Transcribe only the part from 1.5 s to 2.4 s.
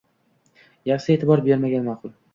bermagan ma`qul